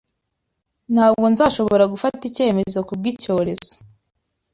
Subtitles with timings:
[0.93, 3.71] Ntabwo nzashobora gufata icyemezo kubw’icyorezo